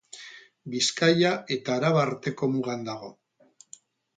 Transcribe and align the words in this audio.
Bizkaia 0.75 1.33
eta 1.57 1.75
Araba 1.81 2.01
arteko 2.05 2.51
mugan 2.55 2.85
dago. 2.89 3.13